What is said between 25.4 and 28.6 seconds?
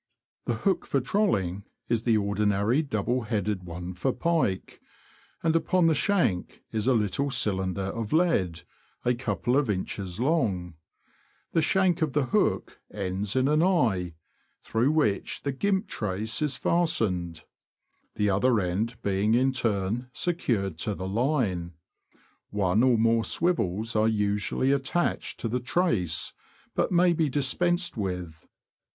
to the trace, but may be dispensed with.